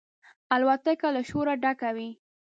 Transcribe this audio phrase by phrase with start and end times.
[0.55, 2.09] الوتکه له شوره ډکه وي.